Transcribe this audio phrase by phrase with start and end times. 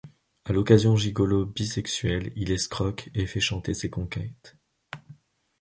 [0.45, 4.57] À l'occasion gigolo bisexuel, il escroque et fait chanter ses conquêtes.